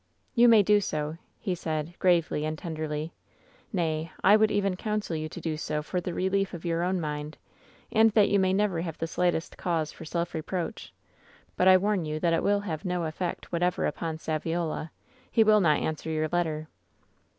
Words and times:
"'You 0.33 0.47
may 0.47 0.63
do 0.63 0.81
so,' 0.81 1.19
he 1.39 1.53
said, 1.53 1.93
gravely 1.99 2.43
and 2.43 2.57
tenderly. 2.57 3.13
'Nay, 3.71 4.11
I 4.23 4.35
would 4.35 4.49
even 4.49 4.75
counsel 4.75 5.15
you 5.15 5.29
to 5.29 5.39
do 5.39 5.57
so 5.57 5.83
for 5.83 6.01
the 6.01 6.11
relief 6.15 6.55
of 6.55 6.65
your 6.65 6.81
own 6.81 6.99
mind, 6.99 7.37
and 7.91 8.09
that 8.13 8.27
you 8.27 8.39
may 8.39 8.51
never 8.51 8.81
have 8.81 8.97
the 8.97 9.05
slightest 9.05 9.59
cause 9.59 9.91
for 9.91 10.03
self 10.05 10.33
reproach. 10.33 10.91
But 11.55 11.67
I 11.67 11.77
warn 11.77 12.03
you 12.05 12.19
that 12.19 12.33
it 12.33 12.41
will 12.41 12.61
have 12.61 12.83
no 12.83 13.03
effect 13.03 13.51
whatever 13.51 13.85
upon 13.85 14.17
Saviola. 14.17 14.89
He 15.31 15.43
will 15.43 15.61
not 15.61 15.79
answer 15.79 16.09
your 16.09 16.29
letter.' 16.31 16.67